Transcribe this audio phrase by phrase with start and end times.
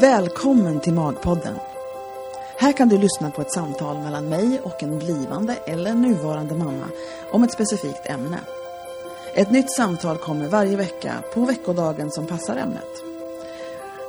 [0.00, 1.54] Välkommen till Magpodden.
[2.56, 6.88] Här kan du lyssna på ett samtal mellan mig och en blivande eller nuvarande mamma
[7.30, 8.38] om ett specifikt ämne.
[9.34, 13.02] Ett nytt samtal kommer varje vecka på veckodagen som passar ämnet.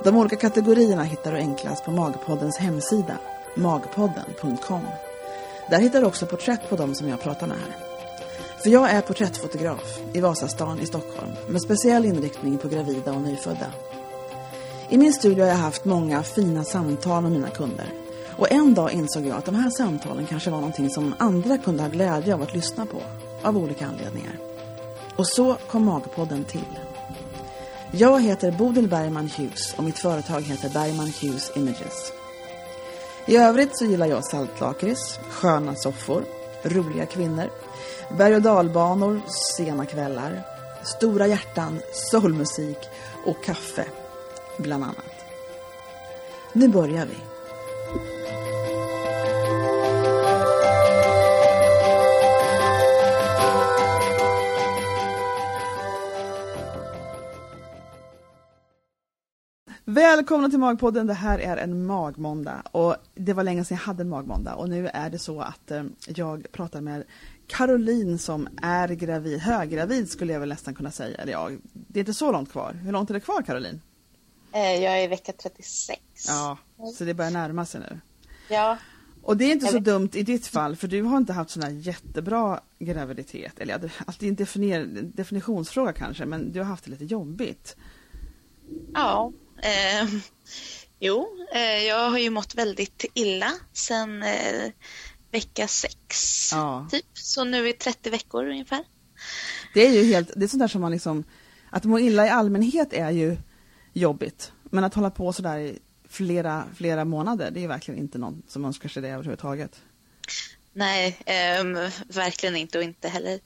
[0.04, 3.16] De olika kategorierna hittar du enklast på Magpoddens hemsida,
[3.54, 4.86] magpodden.com.
[5.70, 7.87] Där hittar du också porträtt på dem som jag pratar med här.
[8.62, 13.72] För jag är porträttfotograf i Vasastan i Stockholm med speciell inriktning på gravida och nyfödda.
[14.88, 17.86] I min studio har jag haft många fina samtal med mina kunder.
[18.36, 21.82] Och en dag insåg jag att de här samtalen kanske var någonting som andra kunde
[21.82, 23.02] ha glädje av att lyssna på.
[23.42, 24.38] Av olika anledningar.
[25.16, 26.78] Och så kom Magpodden till.
[27.90, 32.12] Jag heter Bodil Bergman Hughes och mitt företag heter Bergman Hughes Images.
[33.26, 36.24] I övrigt så gillar jag saltlakrits, sköna soffor,
[36.62, 37.50] roliga kvinnor,
[38.16, 39.20] berg- och dalbanor,
[39.56, 40.42] sena kvällar,
[40.82, 42.78] stora hjärtan, soulmusik
[43.26, 43.84] och kaffe,
[44.58, 45.04] bland annat.
[46.52, 47.16] Nu börjar vi.
[59.84, 61.06] Välkomna till Magpodden.
[61.06, 64.68] Det här är en magmåndag och det var länge sedan jag hade en magmåndag och
[64.68, 67.04] nu är det så att eh, jag pratar med
[67.48, 71.16] Caroline som är gravid, höggravid skulle jag väl nästan kunna säga.
[71.18, 72.72] Eller ja, det är inte så långt kvar.
[72.72, 73.80] Hur långt är det kvar Caroline?
[74.52, 76.00] Eh, Jag är i vecka 36.
[76.28, 76.58] Ja,
[76.98, 78.00] så det börjar närma sig nu.
[78.48, 78.78] Ja,
[79.22, 81.62] Och det är inte så dumt i ditt fall för du har inte haft sån
[81.62, 83.58] här jättebra graviditet.
[83.58, 87.04] Eller ja, alltså, det är en definier, definitionsfråga kanske men du har haft det lite
[87.04, 87.76] jobbigt.
[88.94, 89.32] ja.
[89.62, 90.08] Eh,
[91.00, 94.70] jo, eh, jag har ju mått väldigt illa sedan eh,
[95.30, 96.50] vecka 6.
[96.52, 96.88] Ja.
[96.90, 97.06] Typ.
[97.14, 98.84] Så nu är 30 veckor ungefär.
[99.74, 101.24] Det är ju helt, det är sånt där som man liksom,
[101.70, 103.36] att må illa i allmänhet är ju
[103.92, 104.52] jobbigt.
[104.62, 108.42] Men att hålla på sådär i flera, flera månader, det är ju verkligen inte någon
[108.48, 109.80] som önskar sig det överhuvudtaget.
[110.72, 111.74] Nej, ehm,
[112.08, 113.40] verkligen inte och inte heller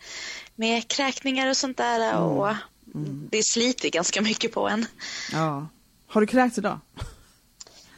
[0.54, 2.18] med kräkningar och sånt där.
[2.18, 2.54] Och
[3.30, 4.86] Det sliter ganska mycket på en.
[5.32, 5.68] Ja.
[6.06, 6.78] Har du kräkts idag?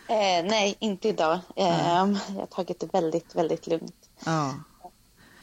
[0.08, 1.38] Eh, nej, inte idag.
[1.56, 4.10] Ehm, Jag har tagit det väldigt, väldigt lugnt.
[4.26, 4.54] Ja.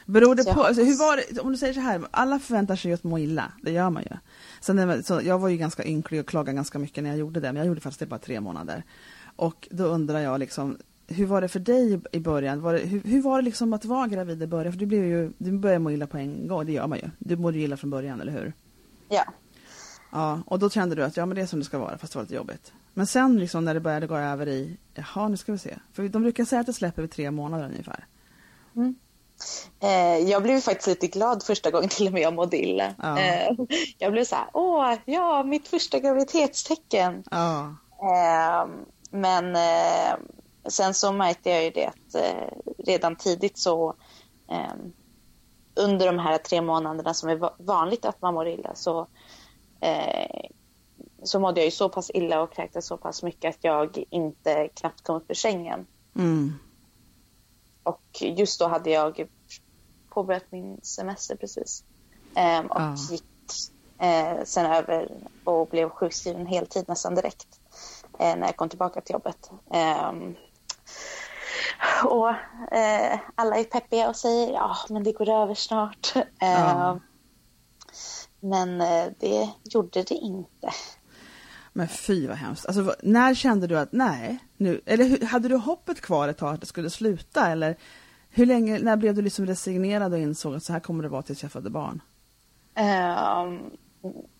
[0.06, 2.76] Beror det Så på, alltså, hur var det, om du säger så här, alla förväntar
[2.76, 4.16] sig ju att må illa, det gör man ju.
[4.60, 7.46] Sen, så jag var ju ganska ynklig och klagade ganska mycket när jag gjorde det,
[7.48, 8.84] men jag gjorde faktiskt det bara tre månader.
[9.36, 12.60] Och då undrar jag liksom, hur var det för dig i början?
[12.60, 14.72] Var det, hur, hur var det liksom att vara gravid i början?
[14.72, 17.10] För du, blev ju, du började må illa på en gång, det gör man ju.
[17.18, 18.52] Du mådde ju illa från början, eller hur?
[19.08, 19.24] Ja.
[20.12, 22.12] Ja, och då kände du att ja, men det är som det ska vara, fast
[22.12, 22.72] det var lite jobbigt.
[22.94, 25.78] Men sen liksom när det började gå över i, jaha, nu ska vi se.
[25.92, 28.06] För de brukar säga att det släpper vid tre månader ungefär.
[29.80, 32.94] Eh, jag blev faktiskt lite glad första gången till och med jag mådde illa.
[33.02, 33.18] Ja.
[33.18, 33.56] Eh,
[33.98, 37.24] jag blev så här, åh, ja, mitt första graviditetstecken.
[37.30, 38.66] Ja, Eh,
[39.10, 39.56] men
[40.68, 42.48] sen så märkte jag ju det att eh,
[42.78, 43.94] redan tidigt så
[44.50, 44.74] eh,
[45.74, 49.06] under de här tre månaderna som är va- vanligt att man mår illa så,
[49.80, 50.40] eh,
[51.24, 54.68] så mådde jag ju så pass illa och kräktes så pass mycket att jag inte
[54.68, 55.86] knappt kom upp ur sängen.
[56.16, 56.52] mm.
[57.82, 59.26] Och just då hade jag
[60.14, 61.84] påbörjat min semester precis.
[62.36, 62.96] Ehm, och Ja.
[63.10, 63.24] gick
[64.02, 65.08] eh, sen över
[65.44, 67.48] och blev sjukskriven heltid nästan direkt
[68.18, 69.50] eh, när jag kom tillbaka till jobbet.
[69.74, 70.34] Ehm,
[72.04, 72.30] och
[72.76, 76.12] eh, alla är peppiga och säger ja, men det går över snart.
[76.40, 77.00] Ehm,
[78.40, 80.70] Men eh, det gjorde det inte.
[81.72, 82.66] Men fy vad hemskt.
[82.66, 86.60] Alltså, när kände du att nej, nu, eller hade du hoppet kvar ett tag att
[86.60, 87.48] det skulle sluta?
[87.48, 87.76] Eller
[88.30, 91.22] hur länge, när blev du liksom resignerad och insåg att så här kommer det vara
[91.22, 92.02] tills jag födde barn?
[92.74, 93.58] Ehm,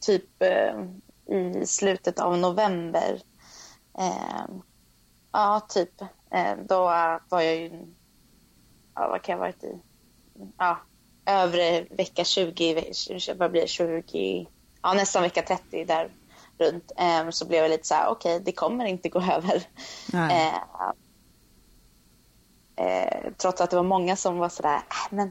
[0.00, 3.20] typ uh, i slutet av november.
[3.98, 4.56] Uh,
[5.32, 6.02] ja, typ.
[6.30, 6.78] Eh, då
[7.28, 7.70] var jag ju,
[8.94, 9.78] ja, vad kan jag ha varit i?
[10.58, 10.78] Ja,
[11.26, 12.92] övre vecka 20,
[13.38, 14.46] vad blir 20,
[14.82, 16.10] ja nästan vecka 30 där
[16.62, 16.92] runt.
[16.96, 19.62] Ehm, så blev jag lite så här, okej, det kommer inte gå över.
[20.12, 20.54] Eh,
[22.76, 25.30] eh, trots att det var många som var sådär, äh, men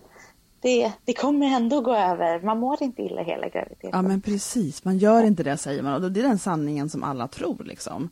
[0.62, 2.42] det, det kommer ändå gå över.
[2.42, 3.90] Man mår inte illa hela graviditeten.
[3.94, 7.04] Ja men precis, man gör inte det säger man och det är den sanningen som
[7.04, 8.10] alla tror liksom.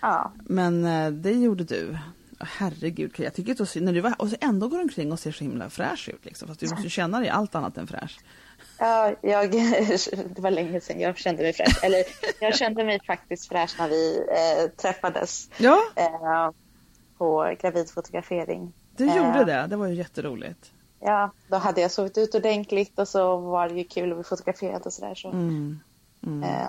[0.00, 0.32] Ja.
[0.44, 1.98] Men eh, det gjorde du.
[2.40, 5.32] Herregud, jag tycker så synd när du var, och så ändå går omkring och ser
[5.32, 6.48] så himla fräsch ut liksom.
[6.48, 8.18] Fast du måste ju känna dig allt annat än fräsch.
[8.78, 9.50] Ja, jag,
[10.34, 11.84] det var länge sedan jag kände mig fräsch.
[11.84, 12.04] Eller
[12.40, 16.50] jag kände mig faktiskt fräsch när vi eh, träffades Ja, eh,
[17.18, 18.72] på gravidfotografering.
[18.96, 19.66] du Eh, gjorde det.
[19.66, 20.72] Det var ju jätteroligt.
[21.00, 24.24] ja, då hade jag sovit ut ordentligt och så var det ju kul att bli
[24.24, 25.14] fotograferad och sådär.
[25.14, 25.28] Så.
[25.30, 25.80] Mm.
[26.26, 26.42] Mm.
[26.42, 26.68] Eh,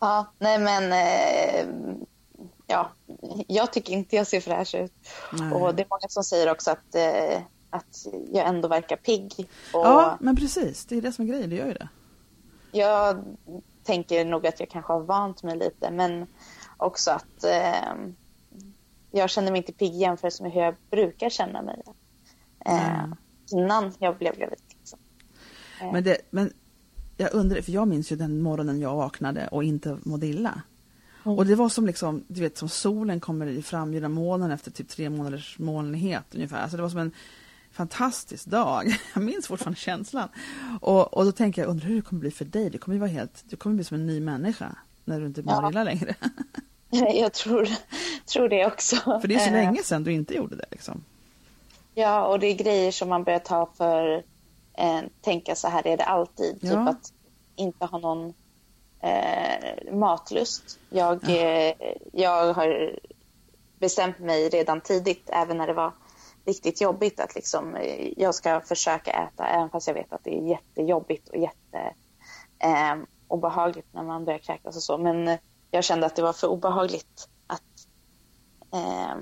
[0.00, 1.66] ja, nej men eh,
[2.66, 2.90] ja,
[3.46, 4.92] jag tycker inte jag ser fräsch ut.
[5.32, 5.52] Nej.
[5.52, 7.40] Och det är många som säger också att, eh,
[7.70, 9.32] att jag ändå verkar pigg.
[9.72, 10.84] Och Ja, men precis.
[10.84, 11.50] Det är det som är grejen.
[11.50, 11.88] Det gör ju det.
[12.72, 13.24] Jag
[13.84, 16.26] tänker nog att jag kanske har vant mig lite, men
[16.76, 17.94] också att eh,
[19.10, 21.82] jag känner mig inte pigg jämfört med hur jag brukar känna mig
[22.66, 23.14] eh, Mm.
[23.52, 24.58] innan jag blev gravid.
[24.78, 24.98] Liksom.
[25.80, 26.52] Eh, Men, det, men
[27.16, 30.62] jag undrar, för jag minns ju den morgonen jag vaknade och inte mådde illa.
[31.24, 31.38] Mm.
[31.38, 34.88] Och det var som liksom, du vet som solen kommer fram genom molnen efter typ
[34.88, 36.62] tre månaders molnighet ungefär.
[36.62, 37.12] Alltså det var som en
[37.72, 38.86] fantastisk dag.
[39.14, 40.28] Jag minns fortfarande känslan.
[40.80, 42.70] Och, och då tänker jag, undrar hur det kommer bli för dig?
[42.70, 45.42] Det kommer ju vara helt, du kommer bli som en ny människa när du inte
[45.42, 45.70] mår Ja.
[45.70, 46.14] illa längre.
[47.14, 47.68] Jag tror,
[48.26, 48.96] tror det också.
[48.96, 51.04] För det är så Eh, länge sedan du inte gjorde det liksom.
[51.94, 54.22] Ja, och det är grejer som man börjar ta för
[54.78, 56.58] eh, tänka så här är det alltid.
[56.60, 56.68] Ja.
[56.70, 57.12] Typ att
[57.56, 58.34] inte ha någon
[59.00, 60.78] eh, matlust.
[60.90, 61.36] Jag, Ja.
[61.36, 61.74] eh,
[62.12, 62.98] jag har
[63.78, 65.92] bestämt mig redan tidigt, även när det var
[66.44, 70.38] riktigt jobbigt, att liksom, eh, jag ska försöka äta, även fast jag vet att det
[70.38, 71.94] är jättejobbigt och jätte
[72.58, 72.96] eh,
[73.28, 74.98] obehagligt när man börjar kräkas och så.
[74.98, 75.38] Men
[75.70, 77.62] jag kände att det var för obehagligt att
[78.72, 79.14] eh,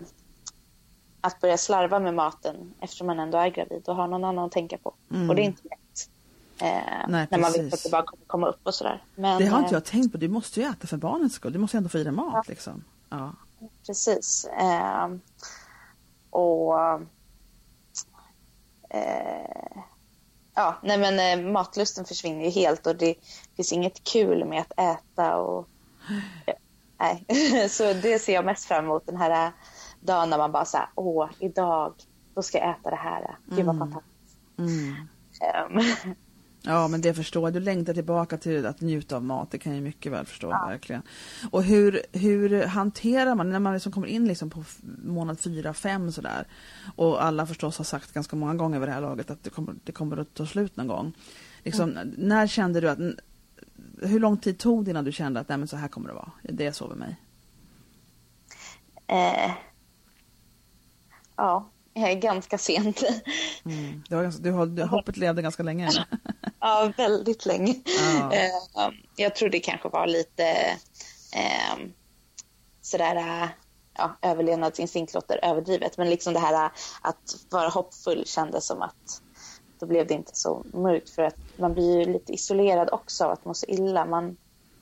[1.21, 4.53] att börja slarva med maten eftersom man ändå är gravid och har någon annan att
[4.53, 4.95] tänka på.
[5.11, 5.31] Mm.
[5.31, 6.11] Och det är inte lätt.
[6.61, 9.03] Eh, Nej, när man vet att det bara kommer komma upp och sådär.
[9.15, 10.19] Men, Det har inte eh, jag tänkt på.
[10.19, 11.53] Du måste ju äta för barnens skull.
[11.53, 12.43] Du måste ju ändå få i dig mat Ja.
[12.47, 12.85] liksom.
[13.11, 13.33] Ja.
[13.87, 14.45] Precis.
[14.45, 15.09] Eh,
[16.31, 16.81] och
[18.91, 19.83] eh,
[20.55, 23.15] ja, nej men eh, matlusten försvinner ju helt och det
[23.57, 25.69] finns inget kul med att äta och
[26.47, 26.55] ja,
[26.99, 27.25] nej.
[27.69, 29.53] Så det ser jag mest fram emot den här eh,
[30.01, 31.95] dagen när man bara säger åh, idag,
[32.35, 33.37] då ska jag äta det här.
[33.47, 33.79] Gud vad Mm.
[33.91, 34.39] fantastiskt.
[34.59, 34.95] Mm.
[35.41, 36.15] Ehm,
[36.63, 37.53] Ja, men det förstår jag.
[37.53, 39.51] Du längtar tillbaka till att njuta av mat.
[39.51, 41.03] Det kan jag mycket väl förstå, verkligen.
[41.51, 44.65] Och hur, hur hanterar man, när man liksom kommer in liksom på
[45.05, 46.47] månad fyra, fem sådär.
[46.97, 49.75] Och alla förstås har sagt ganska många gånger vid det här laget att det kommer,
[49.85, 51.13] det kommer att ta slut någon gång.
[51.65, 52.99] Liksom, När kände du att,
[54.03, 56.15] hur lång tid tog det innan du kände att nej, men så här kommer det
[56.15, 56.31] vara?
[56.43, 57.17] Det med mig.
[59.07, 59.51] eh,
[61.37, 61.69] ja,
[62.15, 63.03] ganska sent.
[63.65, 64.03] Mm.
[64.11, 65.89] Var ganska, du har, du, hoppet levde ganska länge.
[66.61, 67.75] ja, väldigt länge.
[68.21, 68.33] Ja.
[68.33, 70.45] Eh, jag tror det kanske var lite
[71.35, 71.79] eh,
[72.83, 73.49] sådär
[73.99, 76.71] ja, överlevnadsinstinkt låter överdrivet, men liksom det här eh,
[77.03, 79.23] att vara hoppfull kändes som att
[79.81, 83.31] då blev det inte så mörkt för att man blir ju lite isolerad också av
[83.31, 84.05] att må så illa.
[84.05, 84.37] Man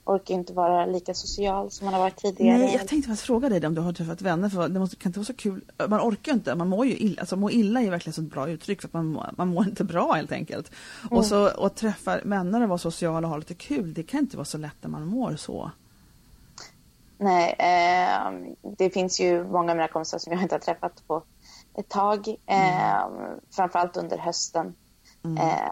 [0.07, 2.57] orkar inte vara lika social som man har varit tidigare.
[2.57, 5.09] Nej, jag tänkte faktiskt fråga dig om du har träffat vänner, för det måste, kan
[5.09, 5.61] inte vara så kul.
[5.87, 7.19] Man orkar inte, man mår ju illa.
[7.19, 9.83] Alltså må illa är verkligen så ett bra uttryck för att man, man mår inte
[9.83, 10.71] bra helt enkelt.
[11.11, 14.37] Och så och träffa vänner och vara social och ha lite kul, det kan inte
[14.37, 15.71] vara så lätt när man mår så.
[17.17, 18.31] Nej, eh,
[18.77, 21.23] det finns ju många av mina kompisar som jag inte har träffat på
[21.77, 22.27] ett tag.
[22.45, 23.07] Eh,
[23.51, 24.75] Framförallt under hösten.
[25.23, 25.37] Mm.
[25.37, 25.71] Eh,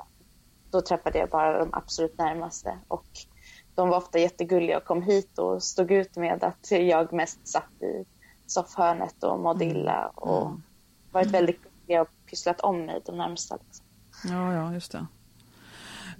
[0.71, 2.79] då träffade jag bara de absolut närmaste.
[2.87, 3.05] Och
[3.75, 7.81] de var ofta jättegulliga och kom hit och stod ut med att jag mest satt
[7.81, 8.05] i
[8.47, 10.07] soffhörnet och mådde illa.
[10.15, 10.61] Och Mm.
[11.11, 13.55] varit väldigt gulliga och pysslat om mig de närmsta.
[13.65, 13.85] Liksom.
[14.35, 15.05] Ja, ja, just det.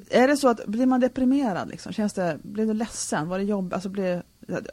[0.09, 1.91] Är det så att, blir man deprimerad liksom?
[1.93, 3.29] Känns det, blir du ledsen?
[3.29, 4.23] Var det jobb, alltså blir,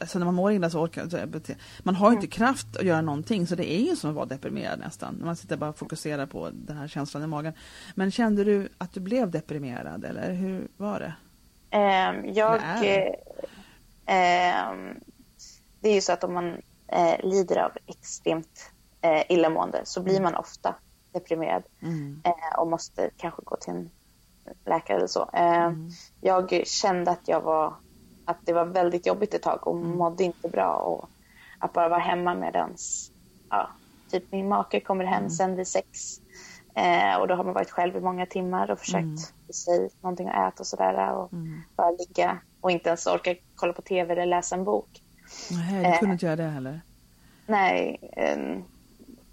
[0.00, 3.00] alltså när man mår illa så orkar så bete- man har inte kraft att göra
[3.00, 5.14] någonting så det är ju som att vara deprimerad nästan.
[5.14, 7.52] När man sitter bara och fokuserar på den här känslan i magen.
[7.94, 11.14] Men kände du att du blev deprimerad eller hur var det?
[11.72, 12.54] Eh, jag...
[12.62, 13.16] Eller är
[14.06, 14.72] Eh, eh,
[15.80, 16.62] det är ju så att om man
[16.92, 20.74] eh, lider av extremt eh, illamående så blir man ofta
[21.12, 22.22] deprimerad Mm.
[22.24, 23.90] eh, och måste kanske gå till en
[24.64, 25.30] läkare eller så.
[25.32, 25.90] Eh, Mm.
[26.20, 27.76] Jag kände att jag var
[28.24, 29.90] att det var väldigt jobbigt ett tag och Mm.
[29.96, 31.08] mådde inte bra och
[31.58, 33.12] att bara vara hemma medans
[33.50, 33.70] ja,
[34.10, 35.30] typ min make kommer hem Mm.
[35.30, 35.88] sen vid sex
[36.74, 39.16] eh, och då har man varit själv i många timmar och försökt Mm.
[39.46, 41.62] få sig någonting att äta och sådär och Mm.
[41.76, 45.02] bara ligga och inte ens orka kolla på tv eller läsa en bok.
[45.50, 46.80] Nej, du kunde inte göra det heller.
[47.46, 48.58] Nej, eh,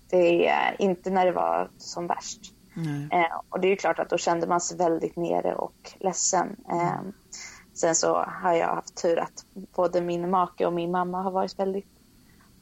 [0.09, 2.39] det är inte när det var som värst.
[3.11, 6.55] Eh, och det är ju klart att då kände man sig väldigt nere och ledsen.
[6.71, 7.01] Eh,
[7.73, 11.59] sen så har jag haft tur att både min make och min mamma har varit
[11.59, 11.87] väldigt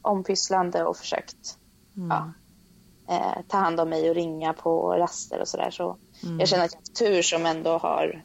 [0.02, 1.58] ompysslande och försökt
[1.96, 2.08] Mm.
[2.08, 2.32] ja,
[3.08, 5.70] eh, ta hand om mig och ringa på raster och sådär.
[5.70, 6.40] Så Mm.
[6.40, 8.24] jag känner att jag har tur som ändå har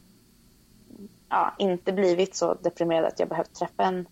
[1.28, 4.06] ja, inte blivit så deprimerad att jag behövt träffa en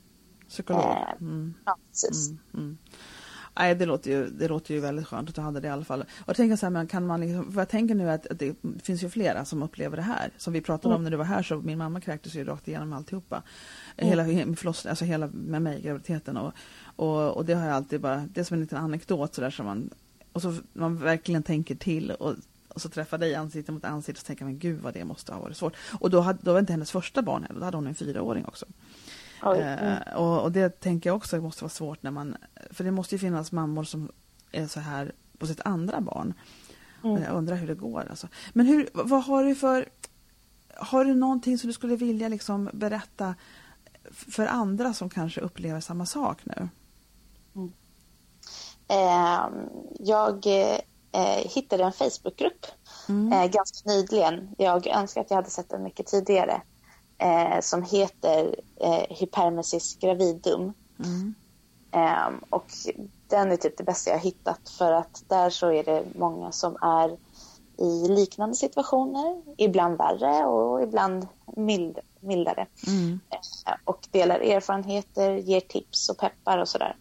[0.49, 0.83] Psykolog.
[0.83, 1.55] Eh, Mm.
[1.64, 2.29] Ja, precis.
[2.29, 2.79] Mm, mm.
[3.59, 5.85] Nej, det låter, ju, det låter ju väldigt skönt att du hade det i alla
[5.85, 6.05] fall.
[6.26, 8.57] Och tänker så här, men kan man liksom, för jag tänker nu att, att det
[8.83, 10.31] finns ju flera som upplever det här.
[10.37, 10.97] Som vi pratade mm.
[10.97, 13.43] om när du var här så min mamma kräktes ju rakt igenom alltihopa.
[13.97, 14.09] Mm.
[14.09, 16.52] Hela förlossningen, alltså hela med mig, graviditeten och,
[16.97, 19.67] och, och det har jag alltid bara, det är som en liten anekdot sådär som
[19.67, 19.91] man,
[20.33, 22.35] och så man verkligen tänker till och
[22.75, 25.41] och så träffar dig ansikte mot ansikte och tänker man gud vad det måste ha
[25.41, 25.77] varit svårt.
[26.01, 28.45] Och då, hade, då var inte hennes första barn heller, då hade hon en fyraåring
[28.45, 28.67] också.
[29.45, 32.37] Eh, och, och, det tänker jag också måste vara svårt när man,
[32.71, 34.12] för det måste ju finnas mammor som
[34.53, 36.35] är så här på sitt andra barn.
[37.05, 37.23] Mm.
[37.23, 38.29] Jag undrar hur det går alltså.
[38.53, 39.89] Men hur, vad har du för,
[40.77, 43.35] har du någonting som du skulle vilja liksom berätta
[44.11, 46.69] för andra som kanske upplever samma sak nu?
[47.55, 47.73] Mm.
[48.93, 49.49] Eh,
[49.99, 50.47] jag
[51.13, 52.67] eh, hittade en Facebookgrupp
[53.09, 53.33] mm.
[53.33, 54.55] eh, ganska nyligen.
[54.59, 56.63] Jag önskar att jag hade sett den mycket tidigare.
[57.19, 60.73] Eh, som heter eh, Hypermesis gravidum.
[61.05, 61.35] Mm.
[61.93, 62.67] Ehm, och
[63.29, 66.53] den är typ det bästa jag har hittat för att där så är det många
[66.53, 67.17] som är
[67.79, 72.67] i liknande situationer, ibland värre och ibland mild, mildare.
[72.87, 73.21] Mm.
[73.31, 76.97] Eh, och delar erfarenheter, ger tips och peppar och sådär.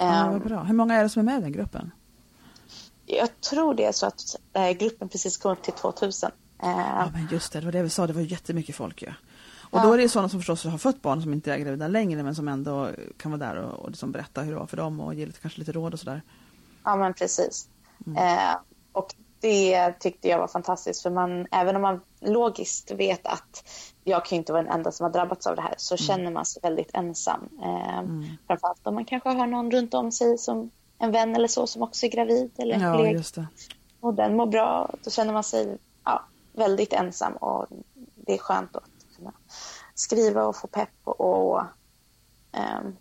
[0.00, 0.62] Ja, vad ehm, bra.
[0.62, 1.90] Hur många är det som är med i den gruppen?
[3.10, 6.30] jag tror det är så att äh, gruppen precis kom upp till 2000.
[6.62, 9.08] Äh, ja men just det, det var det vi sa, det var jättemycket folk ju.
[9.08, 9.14] Ja.
[9.70, 12.22] Och då är det sådana som förstås har fått barn som inte är gravida längre
[12.22, 15.00] men som ändå kan vara där och, och liksom berätta hur det var för dem
[15.00, 16.22] och ge lite, kanske lite råd och sådär.
[16.84, 17.68] Ja men precis.
[18.06, 18.38] Mm.
[18.38, 18.56] Eh,
[18.92, 23.64] och det tyckte jag var fantastiskt för man, även om man logiskt vet att
[24.10, 25.98] jag kan inte vara den enda som har drabbats av det här så mm.
[25.98, 27.48] känner man sig väldigt ensam.
[27.62, 28.24] Eh, mm.
[28.46, 31.82] Framförallt om man kanske har någon runt om sig som en vän eller så som
[31.82, 33.18] också är gravid eller en ja, kollega.
[33.18, 33.46] Just det.
[34.00, 34.94] Och den mår bra.
[35.04, 37.66] Då känner man sig ja, väldigt ensam och
[38.14, 38.84] det är skönt att
[39.16, 39.32] kunna
[39.94, 41.60] skriva och få pepp och, och
[42.52, 42.96] um,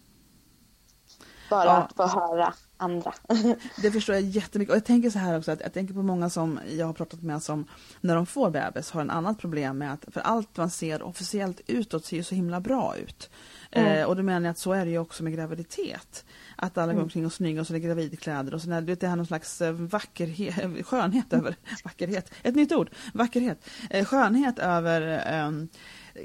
[1.49, 1.77] bara ja.
[1.77, 3.13] att få höra andra.
[3.81, 4.71] det förstår jag jättemycket.
[4.71, 7.21] Och jag tänker så här också, att jag tänker på många som jag har pratat
[7.21, 7.65] med som
[8.01, 11.61] när de får bebis har en annat problem med att för allt man ser officiellt
[11.67, 13.29] utåt ser ju så himla bra ut.
[13.71, 13.97] Mm.
[13.97, 16.25] Eh, och då menar jag att så är det ju också med graviditet.
[16.55, 17.03] Att alla går mm.
[17.03, 19.25] omkring och snygga och så är det gravidkläder och så är det, det här någon
[19.25, 25.51] slags eh, vackerhet, skönhet över, vackerhet, ett nytt ord, vackerhet, eh, skönhet över eh,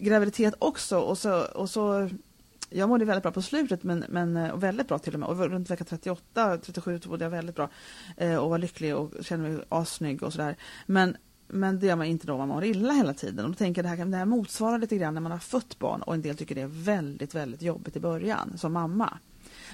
[0.01, 2.11] graviditet också och så, och så
[2.75, 5.29] jag mådde väldigt bra på slutet, men, men och väldigt bra till och med.
[5.29, 7.69] Och runt vecka 38, 37 så mådde jag väldigt bra
[8.17, 10.57] eh, och var lycklig och kände mig assnygg och sådär.
[10.87, 11.17] Men,
[11.49, 13.45] men det gör man inte då man mår illa hela tiden.
[13.45, 15.79] Och då tänker jag det här, det här motsvarar lite grann när man har fött
[15.79, 19.19] barn och en del tycker det är väldigt, väldigt jobbigt i början som mamma.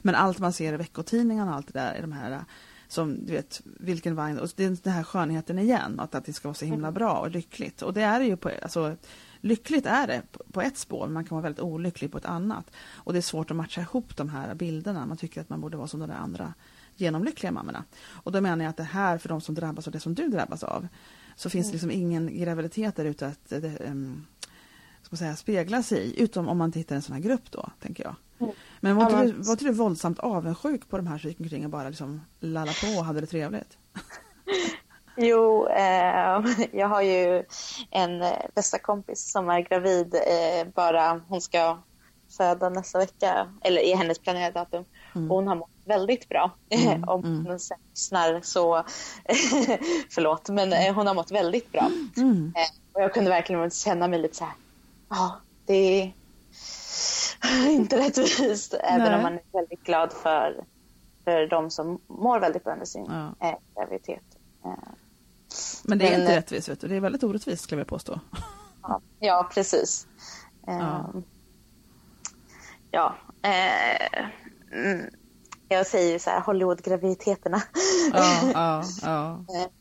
[0.02, 2.44] Men allt man ser i veckotidningarna och allt det där, är de här
[2.88, 6.32] som du vet, vilken vagn, och det är den här skönheten igen, att, att det
[6.32, 6.94] ska vara så himla mm.
[6.94, 7.82] bra och lyckligt.
[7.82, 8.96] Och det är det ju på, alltså,
[9.40, 12.70] lyckligt är det på ett spår, man kan vara väldigt olycklig på ett annat.
[12.94, 15.76] Och det är svårt att matcha ihop de här bilderna, man tycker att man borde
[15.76, 16.54] vara som de där andra
[16.96, 17.84] genomlyckliga mammorna.
[18.08, 20.28] Och då menar jag att det här, för de som drabbas av det som du
[20.28, 20.88] drabbas av,
[21.36, 21.72] så finns det mm.
[21.72, 24.26] liksom ingen graviditet där ute att um,
[25.10, 27.70] ska säga, spegla sig i, utom om man inte hittar en sån här grupp då,
[27.80, 28.14] tänker jag.
[28.38, 28.52] Mm.
[28.80, 31.70] Men var inte, du, var du våldsamt avundsjuk på de här som gick omkring och
[31.70, 33.78] bara liksom lalla på och hade det trevligt?
[35.16, 37.44] Jo, eh, jag har ju
[37.90, 40.14] en eh, bästa kompis som är gravid.
[40.14, 41.78] Eh, bara hon ska
[42.36, 44.84] föda nästa vecka, eller i hennes planerade datum.
[45.14, 45.30] Mm.
[45.30, 46.50] hon har mått väldigt bra.
[46.70, 47.46] Mm, Om mm.
[47.46, 48.76] hon lyssnar så,
[50.10, 51.90] förlåt, men eh, hon har mått väldigt bra.
[52.16, 52.52] Mm.
[52.56, 54.54] Eh, och jag kunde verkligen känna mig lite så här,
[55.08, 56.12] ja, det
[57.42, 58.74] är inte rättvist.
[58.74, 59.16] Även Nej.
[59.16, 60.64] om man är väldigt glad för,
[61.24, 63.06] för de som mår väldigt bra under sin
[63.38, 63.48] ja.
[63.48, 64.24] eh, graviditet.
[65.50, 66.88] Eh, men det är men, inte rättvist, vet du.
[66.88, 68.20] det är väldigt orättvist skulle jag påstå.
[68.82, 70.06] Ja, ja precis.
[70.66, 71.24] Ja, ehm,
[72.90, 74.26] ja eh,
[74.72, 75.10] mm,
[75.68, 77.62] jag säger ju så här Hollywood-graviditeterna.
[78.12, 79.44] Ja, ja, ja.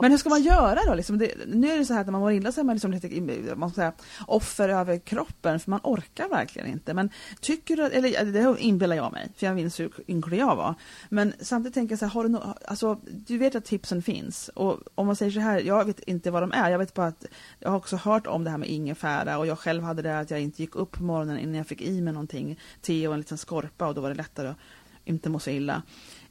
[0.00, 0.94] Men hur ska man göra då?
[0.94, 2.74] Liksom det, nu är det så här att när man mår illa så är man
[2.74, 3.92] liksom lite man ska säga,
[4.26, 6.94] offer över kroppen för man orkar verkligen inte.
[6.94, 10.74] Men tycker du, eller det inbillar jag mig, för jag minns hur ynklig jag var.
[11.08, 14.48] Men samtidigt tänker jag så här, har du, no, alltså, du vet att tipsen finns
[14.48, 17.06] och om man säger så här, jag vet inte vad de är, jag vet bara
[17.06, 17.24] att
[17.58, 20.30] jag har också hört om det här med ingefära och jag själv hade det att
[20.30, 23.20] jag inte gick upp på morgonen innan jag fick i mig någonting, te och en
[23.20, 24.56] liten skorpa och då var det lättare att
[25.04, 25.82] inte må så illa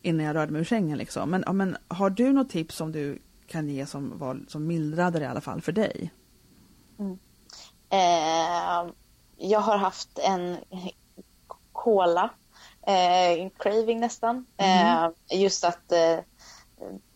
[0.01, 0.97] innan jag rörde mig ur sängen.
[0.97, 1.29] Liksom.
[1.29, 3.19] Men, men har du något tips som du
[3.51, 6.11] kan ge som, var, som mildrade det i alla fall för dig?
[6.99, 7.19] Mm.
[7.89, 8.93] Eh,
[9.37, 10.57] jag har haft en
[11.71, 12.29] cola,
[12.81, 14.45] eh, craving nästan.
[14.57, 15.05] Mm.
[15.29, 16.19] Eh, just att eh,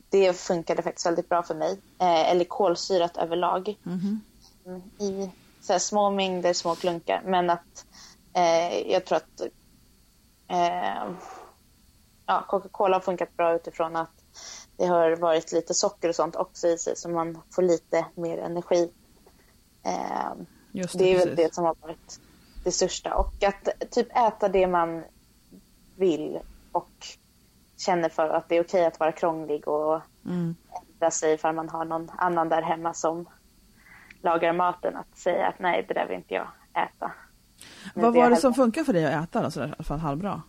[0.10, 1.80] det funkade faktiskt väldigt bra för mig.
[2.00, 3.78] Eh, eller kolsyrat överlag.
[3.86, 4.22] Mm.
[5.00, 7.22] I så små mängder, små klunkar.
[7.26, 7.86] Men att
[8.34, 9.42] eh, jag tror att
[12.26, 14.25] ja, Coca-Cola har funkat bra utifrån att
[14.78, 18.38] det har varit lite socker och sånt också i sig så man får lite mer
[18.38, 18.92] energi.
[19.86, 20.32] Eh,
[20.72, 21.36] det, det är väl precis.
[21.36, 22.20] det som har varit
[22.64, 23.16] det största.
[23.16, 25.04] Och att typ äta det man
[25.96, 26.40] vill
[26.72, 26.92] och
[27.78, 30.56] känner för att det är okej att vara krånglig och Mm.
[30.94, 33.30] ändra sig ifall man har någon annan där hemma som
[34.22, 34.96] lagar maten.
[34.96, 37.12] Att säga att nej, det där vill inte jag äta.
[37.94, 40.00] Nu Vad var det som funkar för dig att äta då, sådär, i alla fall
[40.00, 40.42] halvbra?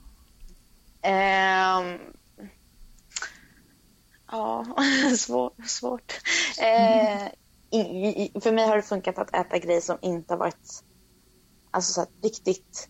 [1.02, 1.98] Ehm,
[4.30, 4.64] ja,
[5.18, 6.12] svår, svårt.
[6.60, 7.26] Eh,
[7.70, 10.84] i, i, för mig har det funkat att äta grejer som inte har varit
[11.70, 12.88] alltså så här, riktigt,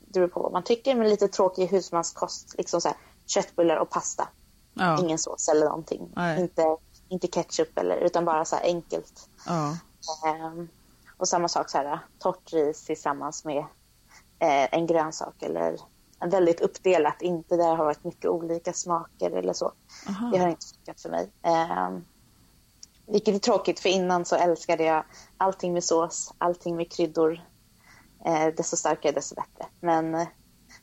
[0.00, 2.54] det beror på vad man tycker, men lite tråkig husmanskost.
[2.58, 4.28] Liksom så här, köttbullar och pasta.
[4.74, 4.98] Ja.
[5.00, 6.10] Ingen sås eller någonting.
[6.16, 6.40] Nej.
[6.40, 6.76] Inte,
[7.08, 9.28] inte ketchup eller, utan bara så här enkelt.
[9.46, 9.76] ja.
[10.26, 10.68] Ehm,
[11.16, 13.58] och samma sak så här, torrt ris tillsammans med
[14.38, 15.76] eh, en grönsak eller
[16.30, 19.72] väldigt uppdelat, inte där det har varit mycket olika smaker eller så.
[20.08, 20.30] Aha.
[20.32, 21.30] Det har inte funkat för mig.
[21.42, 22.04] Ehm,
[23.06, 25.04] vilket är tråkigt för innan så älskade jag
[25.36, 27.40] allting med sås, allting med kryddor.
[28.24, 29.66] Eh, desto starkare desto bättre.
[29.80, 30.28] Men eh,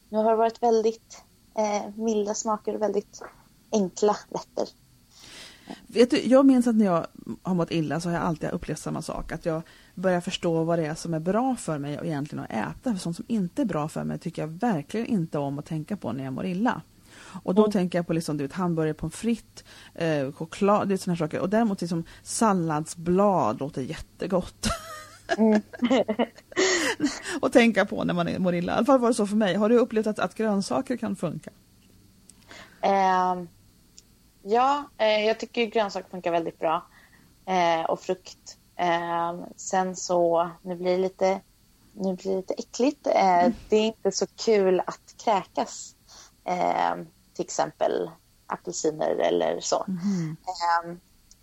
[0.10, 1.24] nu har det varit väldigt
[1.58, 3.22] eh, milda smaker och väldigt
[3.72, 4.70] enkla rätter.
[5.88, 7.08] Vet du, jag minns att när jag
[7.42, 9.32] har mått illa så har jag alltid upplevt samma sak.
[9.32, 9.62] Att jag
[9.96, 12.92] börjar förstå vad det är som är bra för mig och egentligen att äta.
[12.92, 15.98] För sånt som inte är bra för mig tycker jag verkligen inte om att tänka
[15.98, 16.82] på när jag mår illa.
[17.44, 19.64] Och då tänker jag på liksom, du vet, hamburgare, pommes frites,
[19.96, 21.40] eh, choklad, det är såna här saker.
[21.40, 24.68] Och däremot liksom salladsblad låter jättegott.
[27.42, 28.74] och tänka på när man mår illa.
[28.74, 29.56] I alla fall var det så för mig.
[29.56, 31.52] Har du upplevt att, att grönsaker kan funka?
[32.82, 33.48] Ehm,
[34.50, 36.86] ja, eh, jag tycker grönsaker funkar väldigt bra.
[37.46, 38.58] Eh, och frukt.
[38.76, 41.42] Ehm, sen så, nu blir det lite,
[41.94, 43.08] nu blir det lite äckligt.
[43.08, 45.96] Eh, Det är inte så kul att kräkas.
[46.46, 48.12] Ehm, till exempel
[48.48, 49.86] apelsiner eller så.
[50.84, 51.00] Ehm,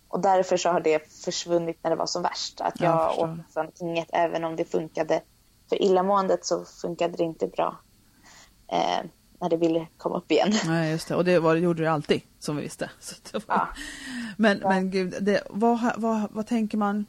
[0.08, 2.60] och därför så har det försvunnit när det var som värst.
[2.60, 5.22] Att Jag jag åt nästan inget, även om det funkade.
[5.68, 7.76] För illamåendet så funkade det inte bra.
[9.40, 10.52] När det ville komma upp igen.
[10.66, 11.14] Nej, just det.
[11.14, 12.90] Och det var, det gjorde det alltid, som vi visste.
[13.32, 13.42] Var...
[13.46, 13.68] Ja.
[14.36, 17.06] Men, men gud, det, vad, vad, vad tänker man?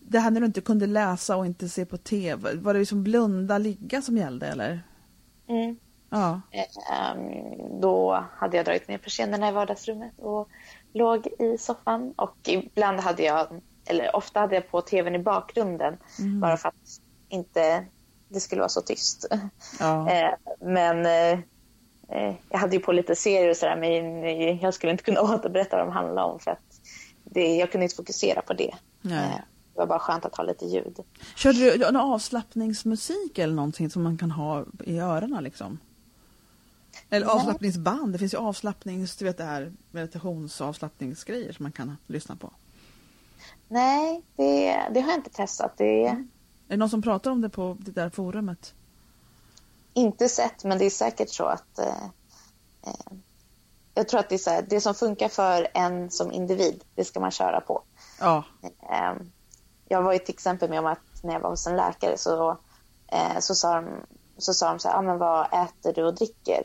[0.00, 3.02] Det här när du inte kunde läsa och inte se på TV, var det liksom
[3.04, 4.82] blunda, ligga som gällde eller?
[5.48, 5.76] Mm.
[6.10, 6.40] Ja.
[6.52, 10.48] Ehm, Då hade jag dragit ner persiennerna i vardagsrummet och
[10.92, 12.12] låg i soffan.
[12.16, 13.46] Och ibland hade jag,
[13.86, 15.96] eller ofta hade jag på tvn i bakgrunden
[16.40, 17.86] bara för att inte
[18.28, 19.26] det skulle vara så tyst.
[19.80, 20.10] ja.
[20.12, 21.38] Eh, Men eh,
[22.08, 25.76] eh, jag hade ju på lite serier och sådär men jag skulle inte kunna återberätta
[25.76, 26.80] vad de handlade om för att
[27.24, 28.74] det, jag kunde inte fokusera på det.
[29.00, 29.42] Nej.
[29.74, 30.98] Det var bara skönt att ha lite ljud.
[31.36, 35.78] Körde du någon avslappningsmusik eller någonting som man kan ha i öronen liksom?
[37.10, 37.34] Eller Nej.
[37.34, 42.50] avslappningsband, det finns ju avslappnings, du vet det här meditationsavslappningsgrejer som man kan lyssna på.
[43.68, 45.72] Nej, det, det har jag inte testat.
[45.76, 46.26] Det är
[46.68, 48.74] Är det någon som pratar om det på det där forumet?
[49.98, 52.04] inte sett, men det är säkert så att eh,
[52.86, 53.12] eh,
[53.94, 57.04] jag tror att det är så här, det som funkar för en som individ, det
[57.04, 57.82] ska man köra på.
[58.20, 59.14] Ja, Eh,
[59.88, 62.58] jag var ju till exempel med om att när jag var hos en läkare så,
[63.06, 63.88] eh, så, sa, de,
[64.38, 66.62] så sa de så här, ah, men vad äter du och dricker?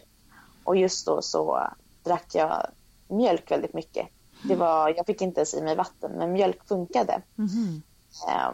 [0.63, 1.67] Och just då så
[2.03, 2.67] drack jag
[3.07, 4.07] mjölk väldigt mycket.
[4.43, 7.21] Det var, jag fick inte ens i mig vatten, men mjölk funkade.
[7.35, 7.81] Mhm.
[8.27, 8.51] Eh,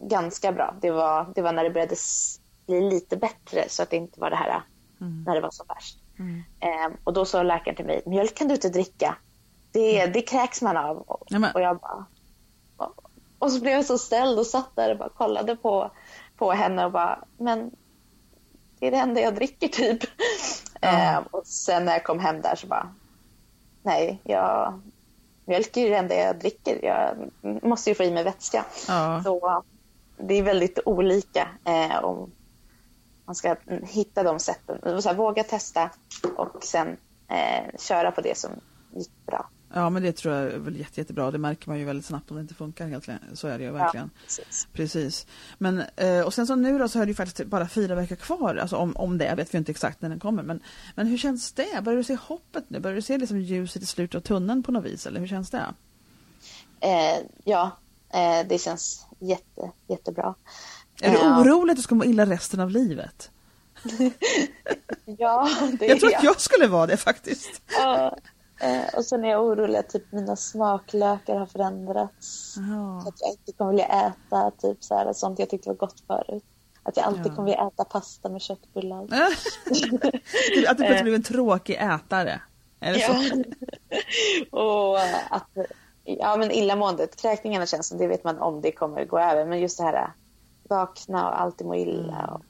[0.00, 0.74] ganska bra.
[0.80, 1.96] Det var, det var när det började
[2.66, 4.62] bli lite bättre så att det inte var det här
[5.26, 5.98] när det var som värst.
[6.18, 6.42] Mm.
[6.60, 9.16] Eh, och då sa läkaren till mig, mjölk kan du inte dricka.
[9.72, 10.96] Det, det kräks man av.
[10.98, 12.06] Och, och jag bara...
[12.76, 15.90] Och, och så blev jag så ställd och satt där och bara kollade på,
[16.36, 17.70] på henne och bara, men
[18.78, 20.02] det är det enda jag dricker typ.
[20.80, 22.94] Eh, och sen när jag kom hem där så bara,
[23.82, 24.80] nej, jag,
[25.44, 26.84] mjölk är det enda jag dricker.
[26.84, 27.30] Jag
[27.62, 28.64] måste ju få i mig vätska.
[28.88, 29.22] ja.
[29.24, 29.64] Så
[30.16, 32.30] det är väldigt olika eh, om
[33.24, 35.02] man ska hitta de sätten.
[35.02, 35.90] Så här, våga testa
[36.36, 36.96] och sen
[37.28, 38.50] eh, köra på det som
[38.94, 39.48] gick bra.
[39.76, 41.30] Ja men det tror jag är väl jätte, jättebra.
[41.30, 43.08] Det märker man ju väldigt snabbt om det inte funkar helt.
[43.32, 44.10] Så är det ju verkligen.
[44.14, 44.68] Ja, precis.
[44.72, 45.26] Precis.
[45.58, 48.16] Men, eh, och sen så nu då så är det ju faktiskt bara fyra veckor
[48.16, 48.56] kvar.
[48.56, 50.42] Alltså om, om det, jag vet vi inte exakt när den kommer.
[50.42, 50.60] Men,
[50.94, 51.82] men hur känns det?
[51.82, 52.80] Börjar du se hoppet nu?
[52.80, 55.06] Börjar du se liksom ljuset i slutet av tunneln på något vis?
[55.06, 55.64] Eller hur känns det?
[56.80, 57.70] Eh, ja,
[58.48, 60.34] det känns jätte, jättebra.
[61.02, 63.30] Är du Eh, orolig att du ska må illa resten av livet?
[65.18, 65.48] Ja,
[65.78, 67.62] det Jag tror att jag skulle vara det faktiskt.
[67.78, 68.16] Ja,
[68.60, 72.52] eh, och sen är jag orolig att typ mina smaklökar har förändrats.
[72.54, 72.98] Så Ja.
[73.08, 76.44] att jag inte kommer vilja äta typ så här, sånt jag tyckte var gott förut.
[76.82, 77.36] Att jag alltid Ja.
[77.36, 79.02] kommer att äta pasta med köttbullar.
[80.68, 82.40] att du plötsligt blev en tråkig ätare.
[82.80, 83.42] Är det så?
[84.56, 85.48] Och eh, att,
[86.04, 89.46] ja men illamåendet, kräkningarna känns som det vet man om det kommer gå över.
[89.46, 90.12] Men just det här
[90.68, 92.26] vakna och alltid må illa.
[92.26, 92.42] Och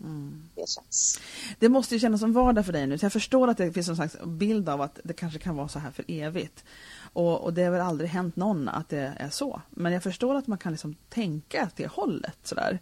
[0.55, 1.21] Det känns.
[1.59, 2.99] Det måste ju kännas som vardag för dig nu.
[2.99, 5.69] Så jag förstår att det finns en slags bild av att det kanske kan vara
[5.69, 6.65] så här för evigt.
[7.13, 9.63] Och, och det har väl aldrig hänt någon att det är så.
[9.71, 12.79] Men jag förstår att man kan liksom tänka åt det hållet sådär.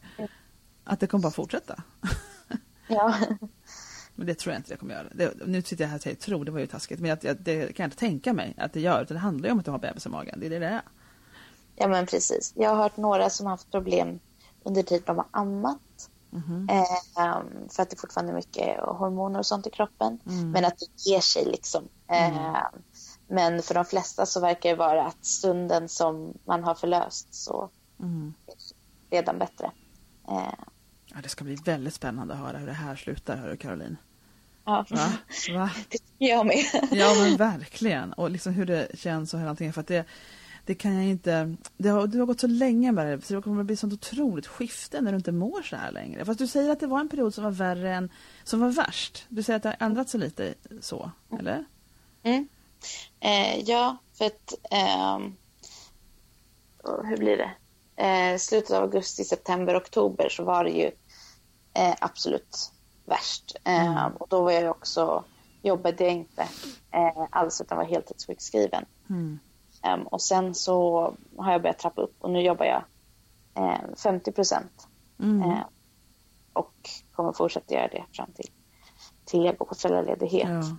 [0.84, 1.82] Att det kommer bara fortsätta.
[2.88, 3.14] Ja.
[4.22, 5.06] Men det tror jag inte det kommer göra.
[5.14, 7.00] Det, nu sitter jag här och säger tro, det var ju taskigt.
[7.00, 9.02] Men jag, det kan jag inte tänka mig att det gör.
[9.02, 10.40] Utan det handlar ju om att du har bebis i magen.
[10.40, 10.82] Det är det det är.
[11.76, 12.52] ja men precis.
[12.56, 14.18] Jag har hört några som har haft problem
[14.62, 16.10] under tid de har ammat.
[16.70, 20.18] Eh, för att det fortfarande är mycket hormoner och sånt i kroppen.
[20.52, 21.88] Men att det ger sig liksom.
[22.10, 22.56] Eh,
[23.28, 27.70] Men för de flesta så verkar det vara att stunden som man har förlöst så
[28.00, 28.34] Mm.
[28.46, 28.52] är
[29.10, 29.70] det redan bättre.
[30.28, 30.64] Eh,
[31.14, 33.96] Ja, det ska bli väldigt spännande att höra hur det här slutar, hör du Caroline.
[34.64, 35.12] Ja, Va?
[35.54, 35.70] Va?
[36.18, 36.64] jag med.
[36.92, 38.12] Ja men verkligen.
[38.12, 39.72] Och liksom hur det känns och hela allting.
[39.72, 40.04] För att det,
[40.66, 41.56] det kan jag inte...
[41.76, 43.92] Det har, du har gått så länge med det så det kommer att bli sånt
[43.92, 46.24] otroligt skifte när du inte mår så här längre.
[46.24, 48.10] Fast du säger att det var en period som var värre än...
[48.44, 49.24] Som var värst.
[49.28, 51.64] Du säger att det har ändrat sig lite så, eller?
[52.22, 52.48] Mm.
[53.20, 54.54] Eh, ja, för att...
[56.82, 57.50] och hur blir det?
[57.96, 60.90] Eh, slutet av augusti, september, oktober så var det ju
[61.74, 62.72] eh, absolut
[63.04, 63.56] värst.
[63.64, 65.24] Eh, Och då var jag också,
[65.62, 66.42] jobbade jag inte
[66.90, 68.84] eh, alls utan var heltidssjukskriven.
[69.10, 69.38] Mm.
[69.82, 71.00] Ehm, och sen så
[71.36, 72.84] har jag börjat trappa upp och nu jobbar jag
[73.54, 74.88] eh, 50 procent.
[75.20, 75.50] Mm.
[75.50, 75.58] Eh,
[76.52, 76.74] och
[77.12, 78.50] kommer fortsätta göra det fram till,
[79.24, 80.48] till jag går på föräldraledighet.
[80.48, 80.76] Ja.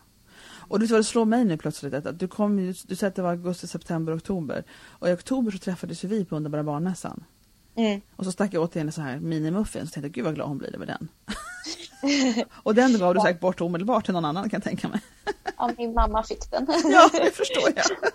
[0.68, 3.30] Och du det slår mig nu plötsligt att du kom du säger att det var
[3.30, 4.64] augusti, september, oktober.
[4.84, 7.24] Och i oktober så träffades vi på Underbara barnmässan.
[7.76, 8.02] Mm.
[8.16, 10.58] Och så stack jag åt en så här minimuffin så tänkte gud vad glad hon
[10.58, 11.08] blir över den.
[12.54, 15.02] och den gav du säkert bort omedelbart till någon annan kan jag tänka mig.
[15.58, 16.68] Ja, min mamma fick den.
[16.84, 17.86] Ja, det förstår jag.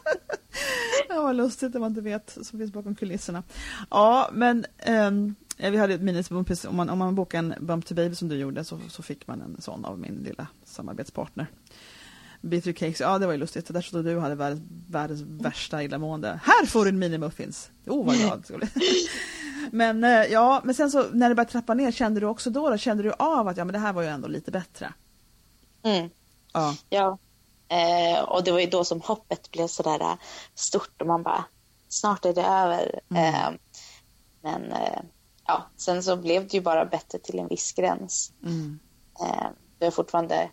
[1.09, 3.43] Ja, vad lustigt det man inte vet som finns bakom kulisserna.
[3.91, 4.67] Ja, men
[5.57, 6.65] ja, vi hade ett minnesbumpis.
[6.65, 9.27] Om man, om man bokade en Bump to Baby som du gjorde så, så fick
[9.27, 11.47] man en sån av min lilla samarbetspartner.
[12.41, 13.73] Bitter Cakes, ja det var ju lustigt.
[13.73, 16.41] Där stod du och hade världens, världens värsta illamående.
[16.45, 17.71] Här får du en minimuffins!
[17.87, 18.45] Oh vad glad.
[19.73, 22.71] Men eh, ja, men sen så när det började trappa ner, kände du också då,
[22.71, 24.93] då kände du av att ja men det här var ju ändå lite bättre?
[25.83, 26.11] Mm.
[26.53, 26.75] Ja.
[26.89, 27.19] Ja,
[27.69, 30.15] eh, och det var ju då som hoppet blev sådär eh,
[30.55, 31.45] stort och man bara,
[31.89, 33.01] snart är det över.
[33.15, 33.51] Eh,
[34.43, 35.01] men eh,
[35.47, 38.33] ja, sen så blev det ju bara bättre till en viss gräns.
[38.45, 38.79] Mm.
[39.21, 39.47] Eh,
[39.79, 40.51] jag fortfarande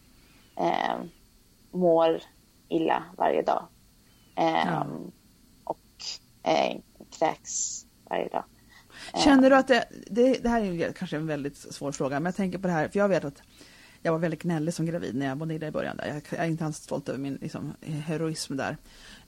[1.72, 2.22] mår
[2.70, 3.68] illa varje dag.
[4.36, 4.88] Ja.
[5.64, 5.80] Och
[7.20, 8.44] kräks varje dag.
[9.24, 12.26] Känner du att det, det, det här är ju kanske en väldigt svår fråga, men
[12.26, 13.42] jag tänker på det här, för jag vet att
[14.02, 15.98] jag var väldigt gnällig som gravid när jag var nere i början.
[15.98, 16.08] Där.
[16.08, 18.78] Jag, jag är inte alls stolt över min liksom, heroism där.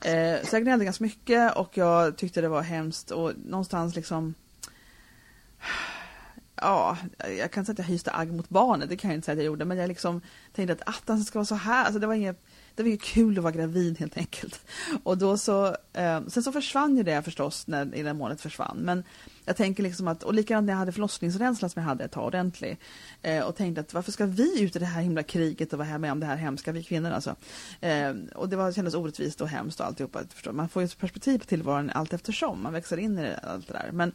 [0.06, 4.34] Eh, så jag gnällde ganska mycket och jag tyckte det var hemskt och någonstans liksom
[6.62, 6.98] Ja,
[7.38, 9.34] jag kan inte säga att jag hyste agg mot barnet, det kan jag inte säga
[9.34, 10.22] att jag gjorde, men jag liksom
[10.54, 12.46] tänkte att attans ska vara så här, alltså det var inget
[12.78, 14.66] det var ju kul att vara gravid helt enkelt.
[15.04, 18.78] Och då så, eh, sen så försvann ju det förstås när i det målet försvann.
[18.78, 19.04] Men
[19.46, 22.26] jag tänker liksom att, och likadant när jag hade förlossningsrädsla som jag hade ett tag
[22.26, 22.78] ordentlig.
[23.22, 25.88] Eh, och tänkte att varför ska vi ut i det här himla kriget och vara
[25.88, 27.36] här med om det här hemska, vi kvinnor alltså.
[27.82, 30.24] Eh, och det var, kändes orättvist och hemskt och alltihopa.
[30.34, 30.52] Förstår.
[30.52, 33.68] Man får ju ett perspektiv på tillvaron allt eftersom, man växer in i det, allt
[33.68, 33.90] det där.
[33.92, 34.12] Men,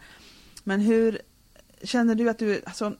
[0.64, 1.18] men hur
[1.83, 2.94] känner du att du, alltså,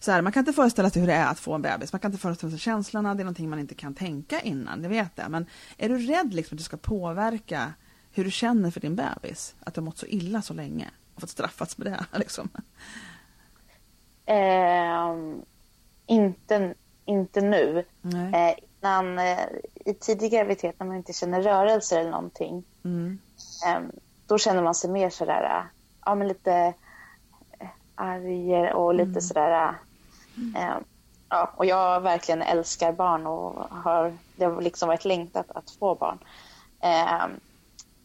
[0.00, 1.92] så här, man kan inte föreställa sig hur det är att få en bebis.
[1.92, 3.14] Man kan inte föreställa sig känslorna.
[3.14, 4.82] Det är någonting man inte kan tänka innan.
[4.82, 5.28] Jag vet det.
[5.28, 5.46] Men
[5.78, 7.72] är du rädd liksom att du ska påverka
[8.12, 9.54] hur du känner för din bebis?
[9.60, 12.06] Att du har mått så illa så länge och fått straffats med det.
[12.18, 12.48] Liksom.
[14.26, 15.16] Eh,
[16.06, 17.84] inte, inte nu.
[18.04, 19.38] Eh, innan, eh,
[19.74, 22.64] I tidig graviditet när man inte känner rörelser eller någonting.
[22.84, 23.18] Mm.
[23.66, 23.80] Eh,
[24.26, 25.66] då känner man sig mer sådär,
[26.04, 26.74] ja men lite
[27.58, 29.74] eh, arg och lite sådär.
[30.56, 30.76] Eh,
[31.28, 35.94] ja, och jag verkligen älskar barn och har, det har liksom varit längtat att få
[35.94, 36.18] barn.
[36.80, 37.26] Eh,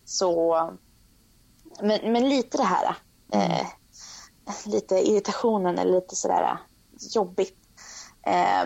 [0.06, 0.56] så,
[1.82, 2.96] men, men lite det här,
[3.34, 3.68] eh,
[4.66, 6.58] lite irritationen eller lite sådär
[7.16, 7.58] jobbigt.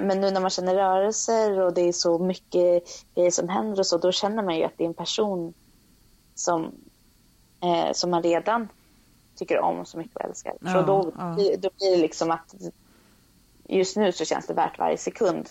[0.01, 2.83] Men nu när man känner rörelser och det är så mycket
[3.15, 5.53] grejer som händer och så, då känner man ju att det är en person
[6.35, 6.71] som,
[7.61, 8.67] eh, som man redan
[9.35, 10.53] tycker om så mycket och älskar.
[10.61, 11.35] Ja, så då, ja.
[11.57, 12.55] då blir det liksom att
[13.69, 15.49] just nu så känns det värt varje sekund.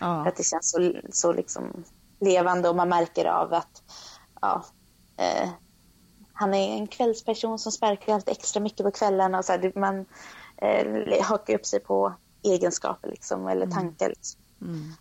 [0.00, 0.26] Ja.
[0.28, 1.84] att det känns så, så liksom
[2.20, 3.82] levande och man märker av att
[4.40, 4.64] ja,
[5.16, 5.48] eh,
[6.32, 9.38] han är en kvällsperson som sparkar alltid extra mycket på kvällarna.
[9.38, 10.04] Och så här, det, man,
[10.56, 13.74] eh, hakar upp sig på egenskaper liksom, eller Mm.
[13.74, 14.08] tankar.
[14.08, 14.40] Liksom.
[14.62, 14.92] Mm.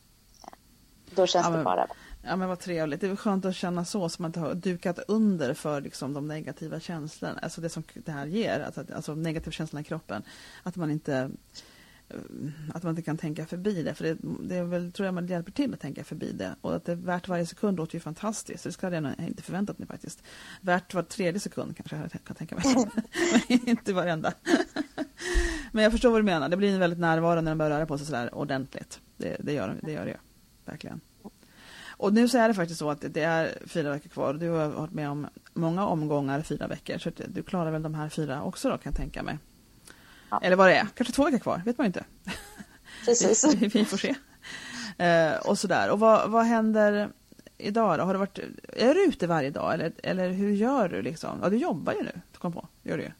[1.16, 1.88] Då känns Ja, det men- bara
[2.24, 3.02] Ja men vad trevligt.
[3.02, 6.80] Det är skönt att känna så, som att ha dukat under för liksom, de negativa
[6.80, 7.40] känslorna.
[7.42, 10.24] Alltså det som det här ger, alltså, alltså negativa känslorna i kroppen.
[10.64, 11.30] Att man inte
[12.10, 12.18] Eh,
[12.74, 13.94] att man inte kan tänka förbi det.
[13.94, 14.18] För det,
[14.50, 16.56] det är väl, tror jag man hjälper till att tänka förbi det.
[16.62, 18.64] Och att det är värt varje sekund låter ju fantastiskt.
[18.64, 20.24] Det skulle jag inte förväntat mig faktiskt.
[20.62, 22.66] Värt var tredje sekund kanske jag kan tänka mig.
[23.50, 24.34] Men inte varenda.
[25.72, 26.50] Men jag förstår vad du menar.
[26.50, 29.00] Det blir en väldigt närvaro när de börjar röra på sig sådär ordentligt.
[29.18, 30.18] Det, det, gör, det gör det ju.
[30.66, 31.02] Verkligen.
[32.00, 34.34] Och nu så är det faktiskt så att det är fyra veckor kvar.
[34.34, 36.98] Du har varit med om många omgångar fyra veckor.
[36.98, 39.38] Så du klarar väl de här fyra också då kan jag tänka mig.
[40.32, 40.40] Ja.
[40.44, 40.88] Eller vad det är.
[40.96, 41.62] Kanske två veckor kvar.
[41.66, 42.04] vet man ju inte.
[43.06, 43.56] precis.
[43.60, 44.16] Vi, vi får se.
[45.04, 45.90] Eh, och sådär.
[45.90, 47.10] Och vad, vad händer
[47.58, 48.04] idag då?
[48.04, 48.40] Har du varit,
[48.74, 51.40] är du ute varje dag eller, eller hur gör du liksom?
[51.44, 52.22] Ja, du jobbar ju nu.
[52.38, 52.68] Kom på.
[52.84, 53.12] Gör du ju.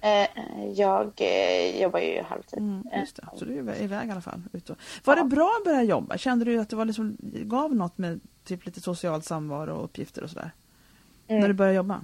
[0.00, 0.28] Eh,
[0.74, 2.58] jag eh, jobbar ju halvtid.
[2.58, 3.28] Mm, Eh, just det.
[3.36, 4.42] Så du är iväg i alla fall.
[4.52, 4.76] Ut och...
[5.04, 6.18] Var det bra att börja jobba?
[6.18, 10.24] Kände du att det var liksom, gav något med typ lite social samvaro och uppgifter
[10.24, 10.50] och sådär?
[11.28, 11.40] Mm.
[11.40, 12.00] När du började jobba?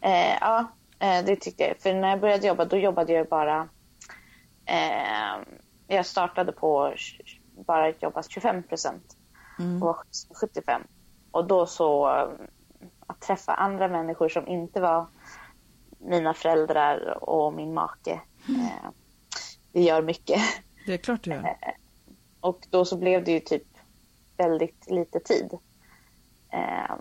[0.00, 0.64] Eh, ja, eh,
[0.98, 1.76] det tyckte jag.
[1.76, 3.68] För när jag började jobba, då jobbade jag bara...
[4.66, 5.42] Eh,
[5.86, 6.94] jag startade på
[7.66, 9.14] bara att jobba 25 procent
[9.58, 9.82] Mm.
[9.82, 10.04] och
[10.40, 10.82] 75.
[11.30, 12.28] Och då så eh,
[13.06, 15.06] att träffa andra människor som inte var
[15.98, 18.12] mina föräldrar och min make.
[18.48, 18.90] Eh,
[19.72, 20.40] det gör mycket.
[20.86, 21.56] Det är klart du gör.
[22.40, 23.66] Och då så blev det ju typ
[24.36, 25.58] väldigt lite tid.
[26.52, 26.96] Eh,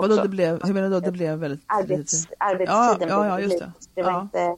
[0.00, 1.00] Vadå också- det blev, hur menar du då?
[1.00, 2.34] Det blev väldigt Arbets, lite?
[2.38, 3.72] arbetstiden Ja, ja, just det.
[3.94, 4.20] Det var Ja.
[4.22, 4.56] inte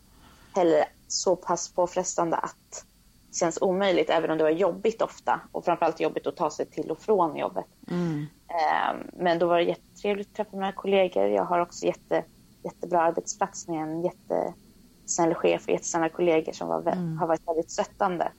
[0.55, 2.85] heller så pass påfrestande att
[3.31, 5.41] det känns omöjligt, även om det var jobbigt ofta.
[5.53, 7.65] Och framförallt jobbigt att ta sig till och från jobbet.
[7.91, 8.27] Mm.
[8.49, 11.27] Eh, Men då var det jättetrevligt att träffa mina kollegor.
[11.27, 12.25] Jag har också jätte,
[12.63, 17.19] jättebra arbetsplats med en jättesnäll chef och jättesnälla kollegor som var, Mm.
[17.19, 18.33] har varit väldigt stöttande.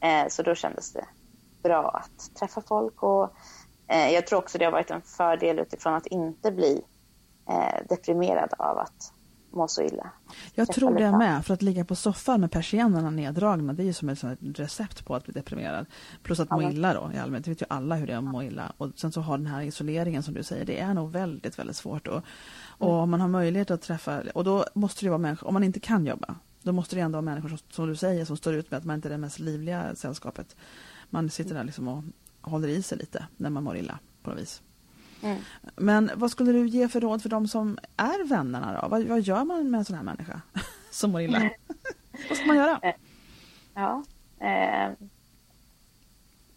[0.00, 1.04] Eh, Så då kändes det
[1.62, 3.02] bra att träffa folk.
[3.02, 3.30] Och
[3.96, 6.82] jag tror också det har varit en fördel utifrån att inte bli
[7.48, 9.12] eh, deprimerad av att
[9.52, 10.10] må så illa.
[10.54, 11.46] Jag Träffa tror det med.
[11.46, 15.14] För att ligga på soffan med persiennerna neddragna det är ju som ett recept på
[15.14, 15.86] att bli deprimerad.
[16.22, 17.44] Plus att må Ja, illa då i allmänhet.
[17.44, 18.72] Det vet ju alla hur det är att må illa.
[18.76, 20.64] Och sen så har den här isoleringen som du säger.
[20.64, 22.06] Det är nog väldigt, väldigt svårt.
[22.06, 22.22] Och,
[22.78, 23.00] och Mm.
[23.00, 24.22] om man har möjlighet att träffa.
[24.34, 25.48] Och då måste det vara människor.
[25.48, 26.34] Om man inte kan jobba.
[26.62, 28.84] Då måste det ändå vara människor som, som du säger som står ut med att
[28.84, 30.56] man inte är det mest livliga sällskapet.
[31.10, 32.04] Man sitter där liksom och
[32.42, 34.62] håller i sig lite när man mår illa på något vis.
[35.22, 35.38] Mm.
[35.76, 38.88] Men vad skulle du ge för råd för de som är vännerna då?
[38.88, 40.40] Vad, vad gör man med en sån här människa
[40.90, 41.38] som mår illa?
[42.28, 42.80] vad ska man göra?
[43.74, 44.04] Ja.
[44.40, 44.92] Eh,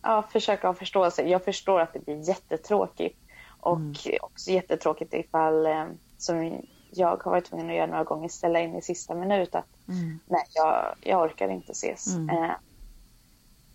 [0.01, 1.21] ja, försöka ha förståelse.
[1.23, 3.19] Jag förstår att det blir jättetråkigt.
[3.59, 3.93] Och Mm.
[4.21, 5.85] också jättetråkigt ifall, eh,
[6.17, 9.65] som jag har varit tvungen att göra några gånger, ställa in i sista minut att
[9.87, 10.19] Mm.
[10.27, 12.15] nej, jag, jag orkar inte ses.
[12.15, 12.29] Mm.
[12.29, 12.51] Eh,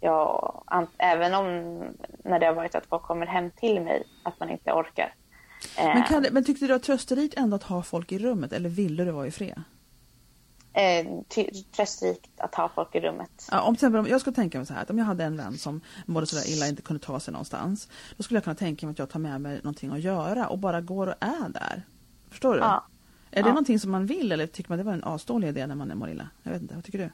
[0.01, 0.65] jag,
[0.99, 1.47] även om
[2.25, 5.15] när det har varit att folk kommer hem till mig, att man inte orkar.
[5.79, 8.53] Eh, Men, kan det, men tyckte du var trösterikt ändå att ha folk i rummet
[8.53, 9.63] eller ville du vara i fred?
[10.73, 11.07] eh,
[11.77, 13.49] tröstrikt att ha folk i rummet.
[13.51, 15.25] Ja, om till exempel, om jag skulle tänka mig så här att om jag hade
[15.25, 17.89] en vän som mådde sådär illa och inte kunde ta sig någonstans.
[18.17, 20.59] Då skulle jag kunna tänka mig att jag tar med mig någonting att göra och
[20.59, 21.83] bara går och är där.
[22.31, 22.61] Förstår du?
[22.61, 22.85] Ja.
[23.31, 23.53] Är det Ja.
[23.55, 26.11] någonting som man vill eller tycker man det var en asdålig idé när man mår
[26.11, 26.29] illa?
[26.43, 27.11] Jag vet inte, vad tycker du?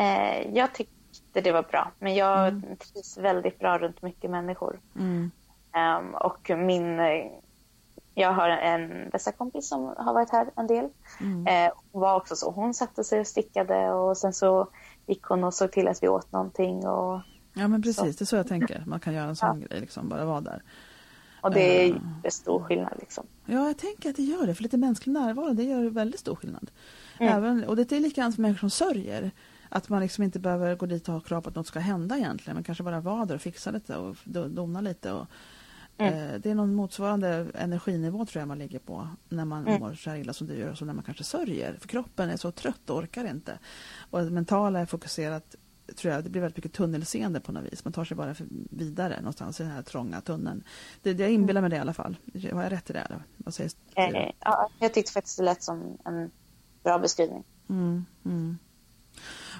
[0.00, 0.74] Eh, jag
[1.22, 4.80] tyckte det var bra, men jag trivs väldigt bra runt mycket människor.
[4.96, 5.30] Mm.
[5.72, 7.00] Ehm, och min...
[8.18, 10.88] Jag har en bästa kompis som har varit här en del.
[11.20, 11.46] Mm.
[11.46, 12.50] Eh, hon var också så.
[12.50, 14.68] Hon satte sig och stickade och sen så
[15.06, 16.86] gick hon och såg till att vi åt någonting.
[16.86, 17.20] Och,
[17.54, 18.82] Ja men precis, det är så jag tänker.
[18.86, 20.62] Man kan göra en sån grej, liksom, bara vara där.
[21.40, 21.96] och det är Eh.
[22.24, 22.92] ju stor skillnad.
[22.98, 23.26] Liksom.
[23.46, 24.54] Ja, jag tänker att det gör det.
[24.54, 26.70] För lite mänsklig närvaro, det gör väldigt stor skillnad.
[27.20, 27.36] Mm.
[27.36, 29.30] Även, och det är likadant för människor som sörjer.
[29.76, 32.16] Att man liksom inte behöver gå dit och ha krav på att något ska hända
[32.16, 32.56] egentligen.
[32.56, 35.12] Man kanske bara vara där och fixa lite och do- dona lite.
[35.12, 35.26] Och,
[35.98, 36.14] Mm.
[36.14, 39.80] eh, det är någon motsvarande energinivå tror jag man ligger på när man Mm.
[39.80, 41.76] mår så här illa som du gör och så när man kanske sörjer.
[41.80, 43.58] För kroppen är så trött och orkar inte.
[44.10, 45.54] Och det mentala är fokuserat
[45.96, 47.84] tror jag, det blir väldigt mycket tunnelseende på något vis.
[47.84, 50.62] Man tar sig bara för vidare någonstans i den här trånga tunneln.
[51.02, 52.16] Det, det, jag inbillar mig det i alla fall.
[52.52, 52.98] Har jag rätt i det?
[52.98, 53.22] Eller?
[53.36, 53.70] Vad säger?
[53.94, 56.30] Eh, ja, jag tyckte faktiskt det lät som en
[56.82, 57.44] bra beskrivning.
[57.68, 58.58] Mm, mm.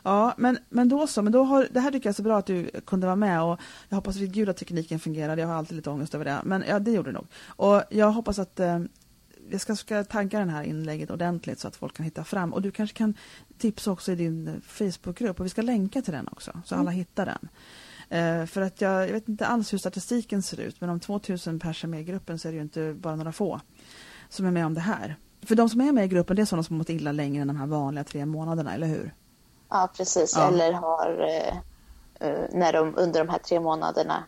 [0.05, 1.23] Ja, men, men då så.
[1.23, 3.43] Men då har, det här tycker jag är så bra att du kunde vara med
[3.43, 5.41] och jag hoppas vid gud att tekniken fungerade.
[5.41, 6.41] Jag har alltid lite ångest över det.
[6.45, 7.27] Men ja, det gjorde det nog.
[7.47, 8.79] Och jag hoppas att eh,
[9.49, 12.53] vi ska, ska tagga det här inlägget ordentligt så att folk kan hitta fram.
[12.53, 13.15] Och du kanske kan
[13.59, 17.27] tipsa också i din Facebookgrupp och vi ska länka till den också så alla hittar
[17.27, 17.49] den.
[18.09, 21.59] Eh, för att jag, jag vet inte alls hur statistiken ser ut men om 2000
[21.59, 23.61] personer är med i gruppen så är det ju inte bara några få
[24.29, 25.17] som är med om det här.
[25.43, 27.43] För de som är med i gruppen, det är sådana som har mått illa längre
[27.43, 29.15] än de här vanliga tre månaderna, eller hur?
[29.69, 30.33] Ja, precis.
[30.37, 30.49] Ja.
[30.49, 31.57] Eller har eh,
[32.29, 34.25] eh, när de under de här tre månaderna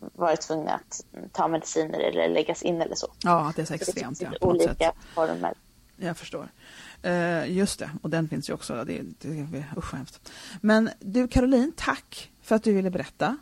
[0.00, 3.12] varit tvungna att ta mediciner eller läggas in eller så.
[3.22, 4.06] Ja, det är så Det extremt.
[4.06, 4.68] finns Ja, lite på något sätt.
[4.70, 5.54] olika former.
[5.96, 6.48] Jag förstår.
[7.02, 8.84] Eh, just det, och den finns ju också.
[8.84, 10.30] Det, det, det, usch hemskt.
[10.60, 13.36] Men du Caroline, tack för att du ville berätta.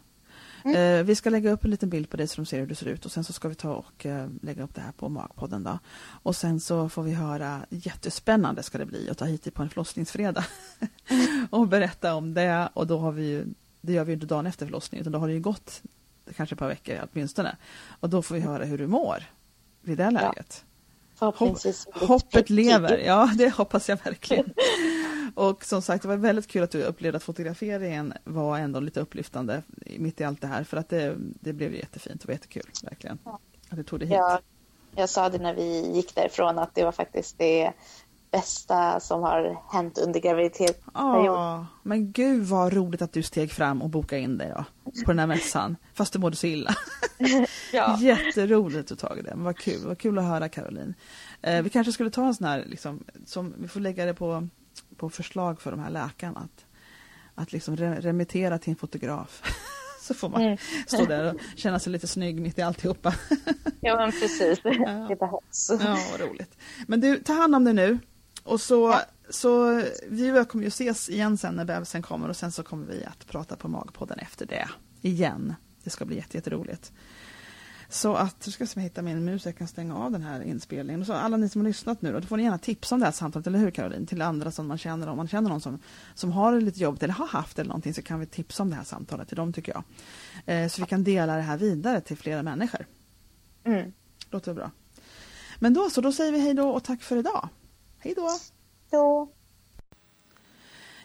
[0.66, 0.98] Mm.
[0.98, 2.74] Eh, vi ska lägga upp en liten bild på dig så de ser hur du
[2.74, 5.08] ser ut och sen så ska vi ta och eh, lägga upp det här på
[5.08, 5.78] Magpodden då.
[6.22, 9.62] Och sen så får vi höra, jättespännande ska det bli att ta hit dig på
[9.62, 10.44] en förlossningsfredag
[11.50, 13.46] och berätta om det och då har vi ju,
[13.80, 15.82] det gör vi ju inte dagen efter förlossningen utan då har det ju gått
[16.36, 17.56] kanske ett par veckor åtminstone.
[18.00, 19.24] Och då får vi höra hur du mår
[19.80, 20.64] vid det läget.
[21.94, 24.44] Hopp, hoppet lever, ja det hoppas jag verkligen.
[25.36, 29.00] Och som sagt, det var väldigt kul att du upplevde att fotograferingen var ändå lite
[29.00, 29.62] upplyftande
[29.98, 30.64] mitt i allt det här.
[30.64, 33.18] För att det, det blev jättefint och jättekul, verkligen.
[33.24, 33.38] Ja.
[33.70, 34.14] Att du tog det hit.
[34.14, 34.38] Jag,
[34.94, 37.72] jag sa det när vi gick därifrån att det var faktiskt det
[38.30, 41.24] bästa som har hänt under graviditetsperioden.
[41.24, 44.64] Ja, men gud vad roligt att du steg fram och bokade in dig då,
[45.04, 45.76] på den här mässan.
[45.94, 46.74] Fast du mådde så illa.
[47.72, 47.98] Ja.
[48.00, 49.34] Jätteroligt att du tagit det.
[49.34, 50.94] Men vad kul, vad kul att höra Caroline.
[51.42, 54.48] Eh, vi kanske skulle ta en sån här, liksom, som, vi får lägga det på,
[54.96, 56.40] på förslag för de här läkarna.
[56.40, 56.64] Att,
[57.34, 59.42] att liksom re remittera till en fotograf.
[60.00, 60.56] Så får man Mm.
[60.86, 63.14] stå där och känna sig lite snygg mitt i alltihopa.
[63.80, 64.60] ja, men precis.
[65.08, 65.70] Det behövs.
[65.80, 66.58] Ja, vad roligt.
[66.86, 67.98] Men du, ta hand om dig nu.
[68.42, 69.02] Och så, Ja.
[69.30, 73.04] så vi kommer ju ses igen sen när bebisen kommer och sen så kommer vi
[73.04, 74.68] att prata på Magpodden efter det.
[75.02, 75.54] Igen.
[75.84, 76.92] Det ska bli jätte- jätteroligt.
[77.88, 81.00] Så att, nu ska jag hittar min mus, jag kan stänga av den här inspelningen.
[81.00, 83.00] Och så alla ni som har lyssnat nu då, då får ni gärna tipsa om
[83.00, 84.06] det här samtalet, eller hur Caroline?
[84.06, 85.78] Till andra som man känner, om man känner någon som,
[86.14, 88.76] som har lite jobbigt eller har haft eller någonting så kan vi tipsa om det
[88.76, 89.84] här samtalet till dem tycker jag.
[90.46, 92.86] Eh, så vi kan dela det här vidare till flera människor.
[93.64, 93.92] Mm.
[94.30, 94.70] Låter bra.
[95.58, 97.48] Men då så, då säger vi hej då och tack för idag.
[97.98, 98.28] Hej då!
[98.90, 99.28] Så,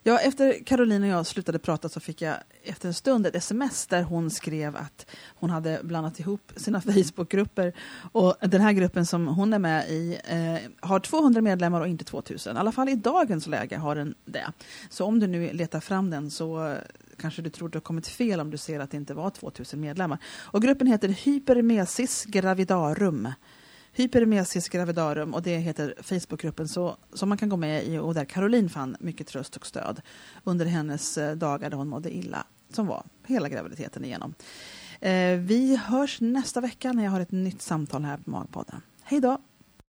[0.04, 3.88] Ja, efter Caroline och jag slutade prata så fick jag efter en stund ett sms
[3.88, 7.74] där hon skrev att hon hade blandat ihop sina Facebookgrupper
[8.12, 12.06] och den här gruppen som hon är med i eh, har 200 medlemmar och inte
[12.06, 12.56] 2000.
[12.56, 14.52] I alla fall i dagens läge har den det.
[14.90, 16.78] Så om du nu letar fram den så
[17.18, 19.30] kanske du tror att du har kommit fel om du ser att det inte var
[19.30, 20.18] 2000 medlemmar.
[20.40, 23.28] Och gruppen heter Hypermesis gravidarum.
[23.94, 28.26] Hypermesis gravidarum och det heter Facebookgruppen så, som man kan gå med i och där
[28.26, 30.02] Caroline fann mycket tröst och stöd
[30.44, 34.34] under hennes eh, dagar då hon mådde illa, som var hela graviditeten igenom.
[35.00, 38.82] Eh, vi hörs nästa vecka när jag har ett nytt samtal här på Magpodden.
[39.04, 39.38] Hej då!